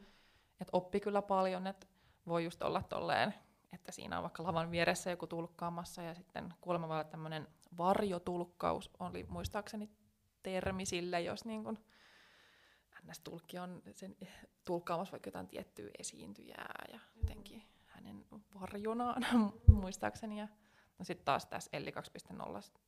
[0.60, 1.86] et oppi kyllä paljon, että
[2.26, 3.34] voi just olla tolleen,
[3.72, 9.26] että siinä on vaikka lavan vieressä joku tulkkaamassa ja sitten kuulemma olla tämmöinen varjotulkkaus oli
[9.28, 9.90] muistaakseni
[10.42, 11.78] termi sille, jos niin kuin,
[13.02, 14.16] NS-tulkki on sen
[14.64, 18.24] tulkkaamassa vaikka jotain tiettyä esiintyjää ja jotenkin hänen
[18.60, 19.22] varjonaan
[19.82, 20.38] muistaakseni.
[20.38, 20.48] Ja
[20.98, 21.90] no sitten taas tässä Elli
[22.30, 22.36] 2.0,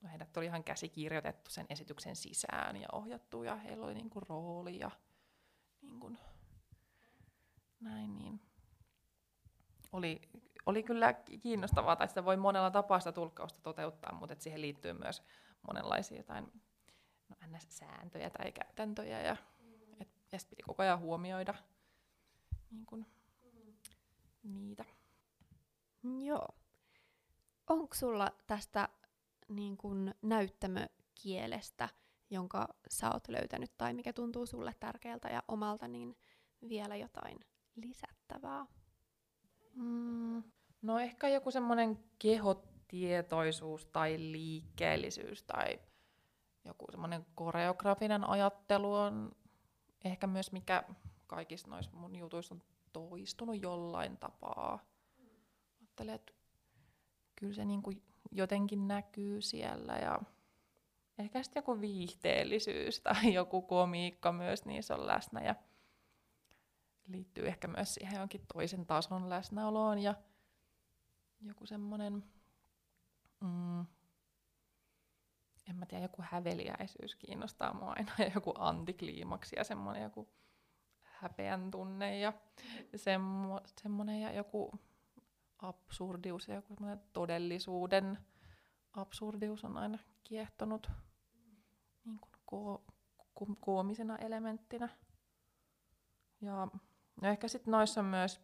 [0.00, 4.78] no heidät oli ihan käsikirjoitettu sen esityksen sisään ja ohjattu ja heillä oli niinku rooli
[4.78, 4.90] ja
[5.82, 6.12] niinku,
[7.80, 8.40] näin niin.
[9.92, 10.20] Oli,
[10.66, 15.22] oli kyllä kiinnostavaa, tai sitä voi monella tapaa sitä tulkkausta toteuttaa, mutta siihen liittyy myös
[15.68, 16.52] monenlaisia jotain
[17.28, 19.36] no, NS-sääntöjä tai käytäntöjä ja
[20.00, 21.54] ja sitten piti koko ajan huomioida
[22.70, 23.06] niin kun,
[24.42, 24.84] niitä.
[26.24, 26.48] Joo.
[27.66, 28.88] Onko sulla tästä
[29.48, 31.88] niin kun, näyttämökielestä,
[32.30, 36.16] jonka sä oot löytänyt tai mikä tuntuu sulle tärkeältä ja omalta, niin
[36.68, 37.38] vielä jotain
[37.76, 38.66] lisättävää?
[39.80, 40.42] Mm,
[40.82, 45.80] no ehkä joku semmoinen kehotietoisuus tai liikkeellisyys tai
[46.64, 49.32] joku semmoinen koreografinen ajattelu on
[50.04, 50.84] ehkä myös mikä
[51.26, 52.62] kaikissa noissa mun jutuissa on
[52.92, 54.78] toistunut jollain tapaa.
[55.80, 56.32] Ajattelen, että
[57.36, 57.92] kyllä se niinku
[58.30, 60.20] jotenkin näkyy siellä ja
[61.18, 65.54] ehkä sitten joku viihteellisyys tai joku komiikka myös niissä on läsnä ja
[67.12, 70.14] liittyy ehkä myös siihen jonkin toisen tason läsnäoloon ja
[71.40, 72.24] joku semmoinen
[73.40, 73.80] mm,
[75.70, 80.28] en mä tiedä, joku häveliäisyys kiinnostaa mua aina ja joku antikliimaksi ja semmoinen joku
[81.02, 82.32] häpeän tunne ja
[82.96, 84.72] semmo, semmoinen ja joku
[85.58, 86.76] absurdius ja joku
[87.12, 88.18] todellisuuden
[88.92, 90.90] absurdius on aina kiehtonut
[92.04, 92.92] niin kuin ko-
[93.40, 94.88] ko- koomisena elementtinä.
[96.40, 96.68] Ja
[97.22, 98.40] no ehkä sitten noissa on myös,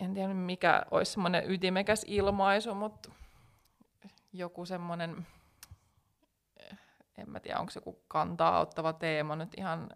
[0.00, 3.12] en tiedä mikä olisi semmoinen ytimekäs ilmaisu, mutta
[4.32, 5.26] joku semmoinen,
[7.18, 9.90] en mä tiedä onko se joku kantaa ottava teema nyt ihan,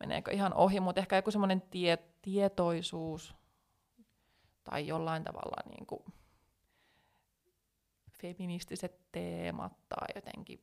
[0.00, 3.34] meneekö ihan ohi, mutta ehkä joku semmoinen tie, tietoisuus
[4.64, 6.04] tai jollain tavalla niin kuin
[8.22, 10.62] feministiset teemat tai jotenkin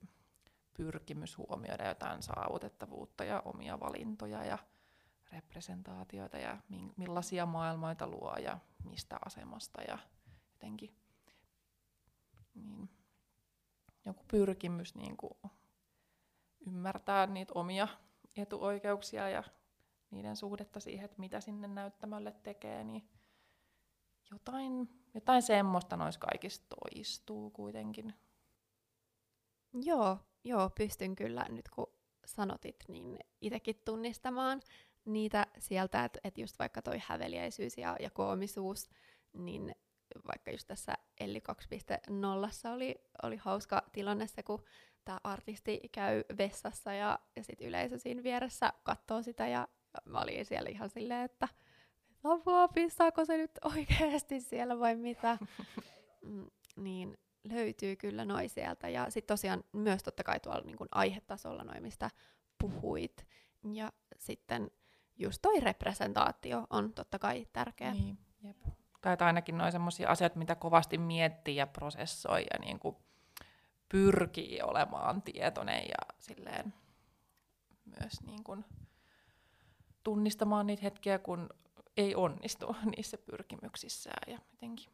[0.74, 4.58] pyrkimys huomioida jotain saavutettavuutta ja omia valintoja ja
[5.32, 6.58] representaatioita ja
[6.98, 9.98] millaisia maailmoita luo ja mistä asemasta ja
[10.54, 10.96] jotenkin
[12.54, 12.90] niin,
[14.06, 15.34] joku pyrkimys niin kuin
[16.68, 17.88] ymmärtää niitä omia
[18.36, 19.44] etuoikeuksia ja
[20.12, 23.10] niiden suhdetta siihen, että mitä sinne näyttämölle tekee, niin
[24.32, 28.14] jotain, jotain semmoista noissa kaikissa toistuu kuitenkin.
[29.74, 31.94] Joo, joo, pystyn kyllä nyt kun
[32.26, 34.62] sanotit, niin itsekin tunnistamaan
[35.06, 38.90] niitä sieltä, että et just vaikka toi häveliäisyys ja, ja koomisuus,
[39.34, 39.76] niin
[40.28, 41.42] vaikka just tässä Elli
[42.68, 44.64] 2.0 oli, oli hauska tilanne se, kun
[45.06, 49.68] tämä artisti käy vessassa ja, ja sitten yleisö siinä vieressä katsoo sitä ja
[50.06, 51.48] mä olin siellä ihan silleen, että
[52.24, 55.38] apua, pissaako se nyt oikeasti siellä vai mitä?
[56.22, 58.90] Mm, niin löytyy kyllä noi sieltä.
[58.90, 62.10] Ja sitten tosiaan myös totta kai tuolla niin aihetasolla noin, mistä
[62.62, 63.26] puhuit.
[63.74, 64.72] Ja sitten
[65.20, 67.92] just toi representaatio on totta kai tärkeä.
[67.92, 68.58] Niin, jep.
[69.02, 72.96] Tai ainakin noin sellaisia asioita, mitä kovasti miettii ja prosessoi ja niin kuin
[73.90, 76.74] pyrkii olemaan tietoinen ja silleen
[77.86, 78.66] myös niin kuin
[80.04, 81.50] tunnistamaan niitä hetkiä, kun
[81.98, 84.94] ei onnistu niissä pyrkimyksissään ja jotenkin,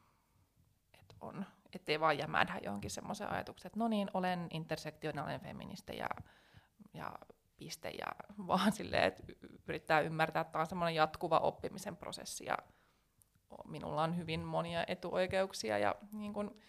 [0.99, 6.09] että on, ettei vaan jämädä johonkin semmoisen ajatuksen, että no niin, olen intersektionaalinen feministi ja,
[6.93, 7.11] ja
[7.57, 8.07] piste, ja
[8.47, 9.23] vaan silleen, että
[9.67, 12.57] yrittää ymmärtää, että tämä on semmoinen jatkuva oppimisen prosessi ja
[13.65, 16.59] minulla on hyvin monia etuoikeuksia ja niin kun,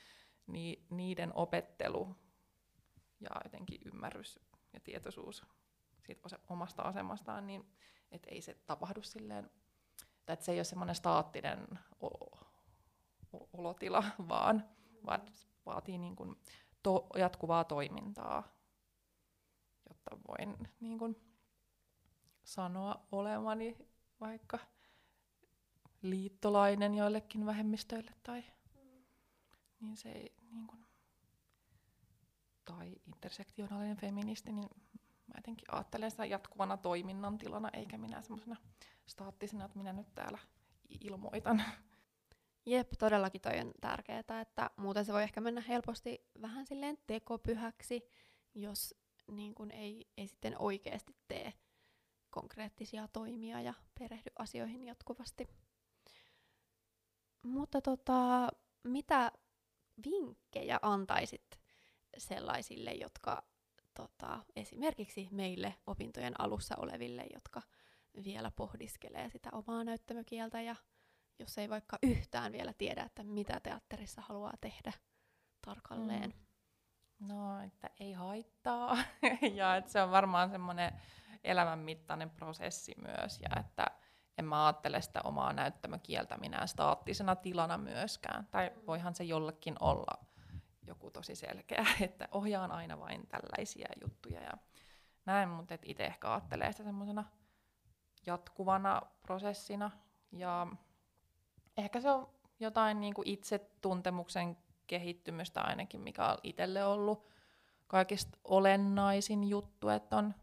[0.46, 2.16] ni, niiden opettelu
[3.20, 4.40] ja jotenkin ymmärrys
[4.72, 5.46] ja tietoisuus
[6.06, 7.72] siitä omasta asemastaan, niin
[8.12, 9.50] että ei se tapahdu silleen,
[10.26, 11.68] tai että se ei ole semmoinen staattinen
[13.52, 14.68] olotila, vaan,
[15.06, 15.20] vaan
[15.66, 16.36] vaatii niin kuin
[16.82, 18.55] to, jatkuvaa toimintaa,
[20.10, 21.16] jotta voin niin kuin
[22.44, 23.76] sanoa olevani
[24.20, 24.58] vaikka
[26.02, 28.44] liittolainen joillekin vähemmistöille tai
[29.80, 30.86] niin se ei, niin kuin,
[32.64, 34.68] tai intersektionaalinen feministi, niin
[35.26, 38.56] mä jotenkin ajattelen sitä jatkuvana toiminnan tilana, eikä minä semmoisena
[39.06, 40.38] staattisena, että minä nyt täällä
[41.00, 41.62] ilmoitan.
[42.66, 48.02] Jep, todellakin toi on tärkeää, että muuten se voi ehkä mennä helposti vähän silleen tekopyhäksi,
[48.54, 51.52] jos niin kun ei, ei sitten oikeasti tee
[52.30, 55.48] konkreettisia toimia ja perehdy asioihin jatkuvasti.
[57.42, 58.48] Mutta tota,
[58.84, 59.32] mitä
[60.04, 61.60] vinkkejä antaisit
[62.18, 63.42] sellaisille, jotka
[63.94, 67.62] tota, esimerkiksi meille opintojen alussa oleville, jotka
[68.24, 70.76] vielä pohdiskelee sitä omaa näyttämökieltä ja
[71.38, 74.92] jos ei vaikka yhtään vielä tiedä, että mitä teatterissa haluaa tehdä
[75.64, 76.30] tarkalleen.
[76.30, 76.45] Mm.
[77.20, 78.96] No, että ei haittaa
[79.54, 80.92] ja että se on varmaan semmoinen
[81.44, 83.86] elämänmittainen prosessi myös ja että
[84.38, 88.46] en mä ajattele sitä omaa näyttämökieltä minä staattisena tilana myöskään.
[88.50, 90.26] Tai voihan se jollekin olla
[90.86, 94.52] joku tosi selkeä, että ohjaan aina vain tällaisia juttuja ja
[95.26, 97.24] näin, mutta itse ehkä ajattelee sitä semmoisena
[98.26, 99.90] jatkuvana prosessina.
[100.32, 100.66] Ja
[101.76, 102.28] ehkä se on
[102.60, 107.28] jotain niin kuin itsetuntemuksen kehittymistä ainakin, mikä on itselle ollut
[107.86, 110.34] kaikista olennaisin juttu, että on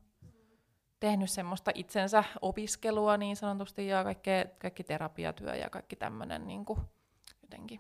[0.99, 6.65] tehnyt semmoista itsensä opiskelua niin sanotusti ja kaikkea, kaikki terapiatyö ja kaikki tämmöinen niin
[7.41, 7.79] jotenkin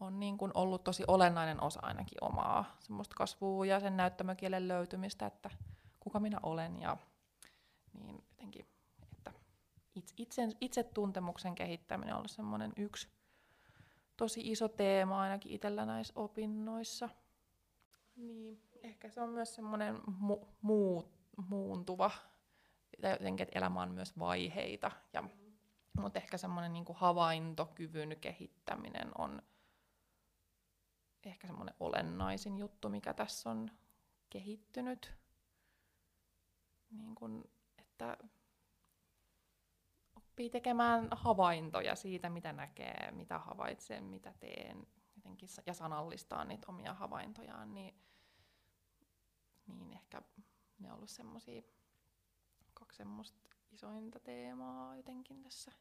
[0.00, 5.26] on niin kuin ollut tosi olennainen osa ainakin omaa semmoista kasvua ja sen näyttämökielen löytymistä,
[5.26, 5.50] että
[6.00, 6.96] kuka minä olen ja
[7.92, 8.66] niin jotenkin,
[9.12, 9.32] että
[10.16, 13.08] itse, itsetuntemuksen kehittäminen on ollut semmoinen yksi
[14.16, 17.08] tosi iso teema ainakin itsellä näissä opinnoissa.
[18.16, 21.12] Niin, ehkä se on myös semmoinen mu- muu,
[21.48, 22.10] muuntuva,
[23.02, 25.24] jotenkin, että elämä on myös vaiheita, ja,
[26.00, 29.42] mutta ehkä semmoinen niin havaintokyvyn kehittäminen on
[31.24, 33.70] ehkä semmoinen olennaisin juttu, mikä tässä on
[34.30, 35.14] kehittynyt.
[36.90, 37.44] Niin kun,
[37.78, 38.16] että
[40.36, 46.94] oppii tekemään havaintoja siitä, mitä näkee, mitä havaitsee, mitä teen, jotenkin, ja sanallistaa niitä omia
[46.94, 47.94] havaintojaan, niin,
[49.66, 50.22] niin ehkä
[50.78, 51.62] ne on ollut semmoisia
[52.92, 55.72] semmoista isointa teemaa jotenkin tässä,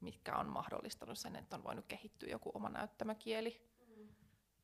[0.00, 3.60] mitkä on mahdollistanut sen, että on voinut kehittyä joku oma näyttämäkieli.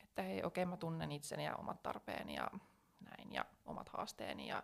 [0.00, 2.50] Että hei, okei, okay, mä tunnen itseni ja omat tarpeeni ja
[3.00, 4.62] näin ja omat haasteeni ja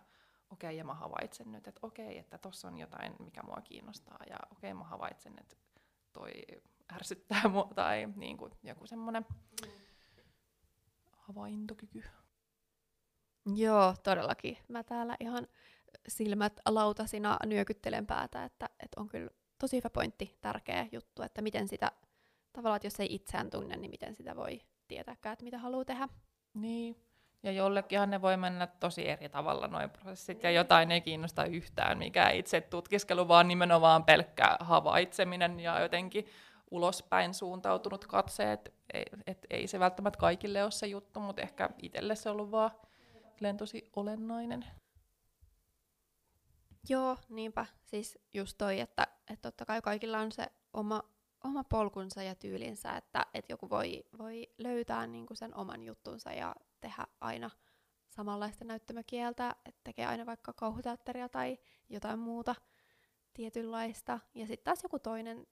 [0.51, 3.61] okei, okay, ja mä havaitsen nyt, että okei, okay, että tossa on jotain, mikä mua
[3.63, 5.55] kiinnostaa ja okei, okay, mä havaitsen, että
[6.13, 6.31] toi
[6.93, 9.25] ärsyttää mua tai niin kuin joku semmoinen
[11.17, 12.03] havaintokyky.
[13.55, 14.57] Joo, todellakin.
[14.67, 15.47] Mä täällä ihan
[16.07, 19.29] silmät lautasina nyökyttelen päätä, että, että on kyllä
[19.59, 21.91] tosi hyvä pointti, tärkeä juttu, että miten sitä,
[22.53, 26.09] tavallaan, että jos ei itseään tunne, niin miten sitä voi tietääkään, että mitä haluaa tehdä.
[26.53, 27.10] Niin,
[27.43, 31.97] ja jollekinhan ne voi mennä tosi eri tavalla noin prosessit, ja jotain ei kiinnosta yhtään
[31.97, 36.25] mikä itse tutkiskelu, vaan nimenomaan pelkkä havaitseminen ja jotenkin
[36.71, 41.69] ulospäin suuntautunut katse, että ei, et ei se välttämättä kaikille ole se juttu, mutta ehkä
[41.81, 42.71] itselle se on ollut vaan
[43.57, 44.65] tosi olennainen.
[46.89, 47.65] Joo, niinpä.
[47.83, 51.03] Siis just toi, että, että totta kai kaikilla on se oma,
[51.43, 56.31] oma polkunsa ja tyylinsä, että, että joku voi, voi löytää niin kuin sen oman juttunsa
[56.33, 57.49] ja tehdä aina
[58.09, 61.57] samanlaista näyttämökieltä, että tekee aina vaikka kauhuteatteria tai
[61.89, 62.55] jotain muuta
[63.33, 64.19] tietynlaista.
[64.33, 65.47] Ja sitten taas joku toinen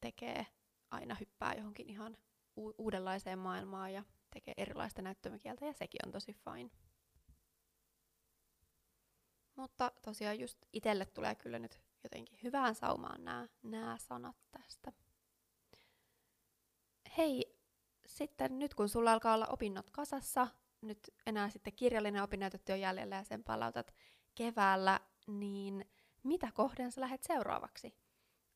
[0.00, 0.46] tekee
[0.90, 2.16] aina hyppää johonkin ihan
[2.56, 6.70] u- uudenlaiseen maailmaan ja tekee erilaista näyttämökieltä ja sekin on tosi fine.
[9.56, 13.24] Mutta tosiaan just itselle tulee kyllä nyt jotenkin hyvään saumaan
[13.62, 14.92] nämä, sanat tästä.
[17.18, 17.58] Hei,
[18.06, 20.48] sitten nyt kun sulla alkaa olla opinnot kasassa,
[20.80, 23.94] nyt enää sitten kirjallinen opinnäytetyö jäljellä ja sen palautat
[24.34, 25.84] keväällä, niin
[26.22, 27.94] mitä kohden sä lähdet seuraavaksi?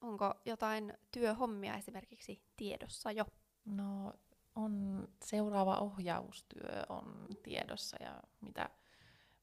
[0.00, 3.24] Onko jotain työhommia esimerkiksi tiedossa jo?
[3.64, 4.12] No
[4.54, 8.70] on seuraava ohjaustyö on tiedossa ja mitä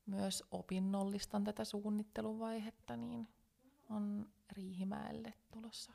[0.05, 3.27] myös opinnollistan tätä suunnitteluvaihetta, niin
[3.89, 5.93] on Riihimäelle tulossa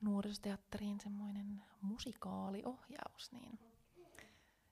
[0.00, 3.58] nuorisoteatteriin semmoinen musikaaliohjaus, niin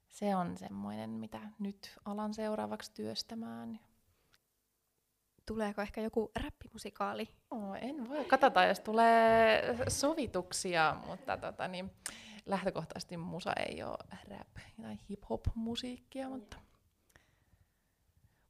[0.08, 3.80] se on semmoinen, mitä nyt alan seuraavaksi työstämään.
[5.46, 7.28] Tuleeko ehkä joku räppimusikaali?
[7.50, 8.24] No, en voi.
[8.24, 11.90] Katsotaan, jos tulee sovituksia, mutta tota, niin,
[12.46, 13.98] lähtökohtaisesti musa ei ole
[14.28, 16.56] rap- tai hip-hop-musiikkia, mutta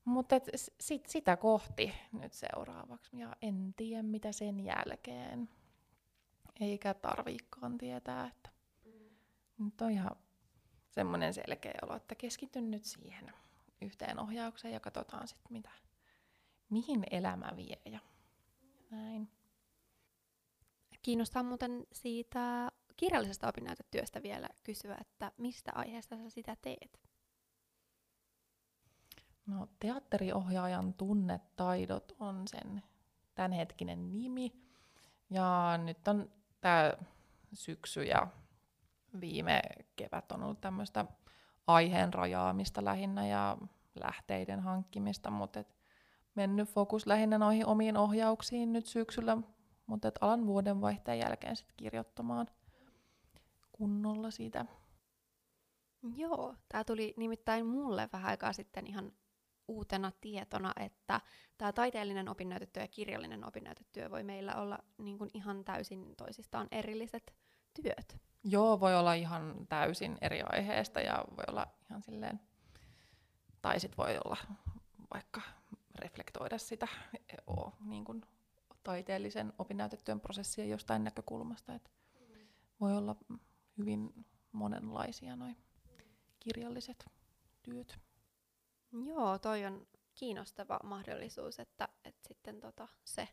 [0.06, 0.36] mutta
[0.80, 3.18] sit, sitä kohti nyt seuraavaksi.
[3.18, 5.48] Ja en tiedä, mitä sen jälkeen.
[6.60, 8.50] Eikä tarviikaan tietää, että
[9.58, 10.16] nyt on ihan
[10.90, 13.32] semmoinen selkeä olo, että keskityn nyt siihen
[13.82, 15.70] yhteen ohjaukseen ja katsotaan sitten, mitä,
[16.70, 18.00] mihin elämä vie ja
[18.90, 19.30] näin.
[21.02, 27.00] Kiinnostaa muuten siitä kirjallisesta opinnäytetyöstä vielä kysyä, että mistä aiheesta sä sitä teet?
[29.46, 32.82] No, teatteriohjaajan tunnetaidot on sen
[33.34, 34.52] tämänhetkinen nimi.
[35.30, 36.30] Ja nyt on
[36.66, 36.92] tämä
[37.52, 38.26] syksy ja
[39.20, 39.62] viime
[39.96, 41.04] kevät on ollut tämmöistä
[41.66, 43.58] aiheen rajaamista lähinnä ja
[44.00, 45.76] lähteiden hankkimista, mutta et
[46.34, 49.36] mennyt fokus lähinnä noihin omiin ohjauksiin nyt syksyllä,
[49.86, 52.46] mutta et alan vuoden vaihteen jälkeen sitten kirjoittamaan
[53.72, 54.64] kunnolla sitä.
[56.16, 59.12] Joo, tämä tuli nimittäin mulle vähän aikaa sitten ihan
[59.68, 61.20] uutena tietona, että
[61.58, 67.34] tämä taiteellinen opinnäytetyö ja kirjallinen opinnäytetyö voi meillä olla niin kuin ihan täysin toisistaan erilliset
[67.82, 68.16] työt.
[68.44, 72.40] Joo, voi olla ihan täysin eri aiheesta ja voi olla ihan silleen,
[73.62, 74.36] tai sitten voi olla
[75.14, 75.40] vaikka
[75.94, 76.88] reflektoida sitä
[77.46, 78.22] o, niin kuin
[78.82, 81.74] taiteellisen opinnäytetyön prosessia jostain näkökulmasta.
[81.74, 81.90] Et
[82.80, 83.16] voi olla
[83.78, 85.56] hyvin monenlaisia noin
[86.40, 87.10] kirjalliset
[87.62, 88.05] työt.
[89.04, 93.28] Joo, toi on kiinnostava mahdollisuus, että, että sitten tota, se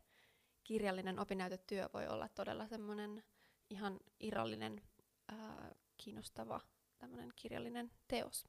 [0.64, 3.24] kirjallinen opinnäytetyö voi olla todella semmoinen
[3.70, 4.82] ihan irrallinen,
[5.28, 6.61] ää, kiinnostava
[6.97, 8.47] tämmöinen kirjallinen teos.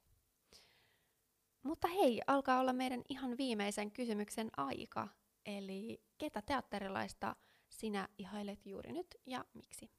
[1.63, 5.07] Mutta hei, alkaa olla meidän ihan viimeisen kysymyksen aika.
[5.45, 7.35] Eli ketä teatterilaista
[7.69, 9.91] sinä ihailet juuri nyt ja miksi?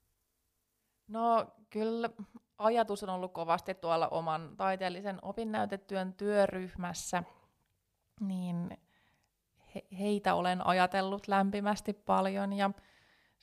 [1.07, 2.09] No kyllä
[2.57, 7.23] ajatus on ollut kovasti tuolla oman taiteellisen opinnäytetyön työryhmässä,
[8.19, 8.77] niin
[9.75, 12.71] he, heitä olen ajatellut lämpimästi paljon ja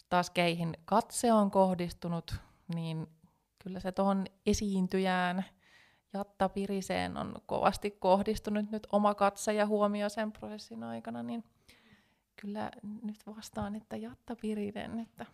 [0.09, 2.37] taas keihin katse on kohdistunut,
[2.75, 3.07] niin
[3.59, 5.45] kyllä se tuohon esiintyjään
[6.13, 11.45] Jatta Piriseen on kovasti kohdistunut nyt oma katse ja huomio sen prosessin aikana, niin
[12.37, 12.71] kyllä
[13.03, 15.27] nyt vastaan, että Jatta Pirinen, että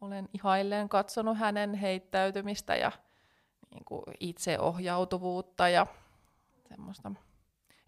[0.00, 2.92] olen ihailleen katsonut hänen heittäytymistä ja
[3.70, 5.86] niin kuin itseohjautuvuutta ja
[6.68, 7.12] semmoista,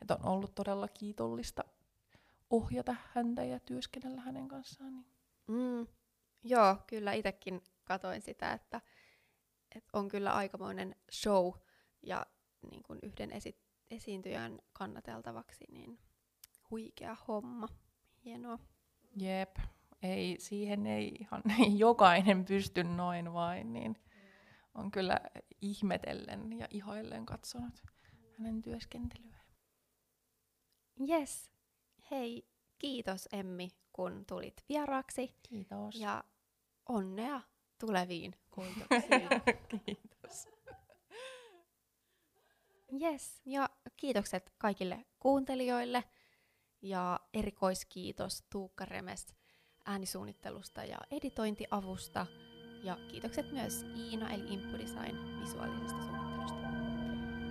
[0.03, 1.65] että on ollut todella kiitollista
[2.51, 4.93] ohjata häntä ja työskennellä hänen kanssaan.
[4.93, 5.07] Niin.
[5.47, 5.87] Mm,
[6.45, 8.81] joo, kyllä itsekin katoin sitä, että,
[9.75, 11.53] että on kyllä aikamoinen show
[12.03, 12.27] ja
[12.71, 15.99] niin kuin yhden esi- esiintyjän kannateltavaksi, niin
[16.71, 17.69] huikea homma.
[18.25, 18.59] Hienoa.
[19.17, 19.59] Jep,
[20.03, 21.43] ei, siihen ei ihan
[21.79, 23.97] jokainen pysty noin vain, niin
[24.75, 25.21] on kyllä
[25.61, 27.83] ihmetellen ja ihaillen katsonut
[28.39, 29.47] hänen työskentelyään.
[31.09, 31.51] Yes.
[32.11, 35.35] Hei, kiitos Emmi, kun tulit vieraaksi.
[35.49, 35.95] Kiitos.
[35.95, 36.25] Ja
[36.89, 37.41] onnea
[37.79, 39.29] tuleviin koitoksiin.
[39.85, 40.49] Kiitos.
[43.03, 46.05] Yes, ja kiitokset kaikille kuuntelijoille.
[46.83, 49.27] Ja erikoiskiitos Tuukka Remes
[49.87, 52.27] äänisuunnittelusta ja editointiavusta.
[52.83, 56.69] Ja kiitokset myös Iina eli Impu Design visuaalisesta suunnittelusta.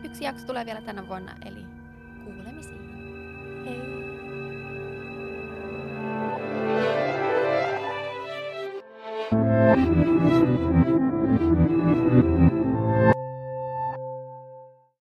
[0.03, 1.65] Yksi jakso tulee vielä tänä vuonna, eli
[2.23, 2.95] kuulemisiin.
[3.65, 4.05] Hei!